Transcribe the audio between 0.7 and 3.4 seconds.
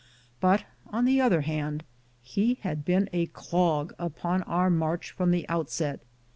on the other hand, he had been a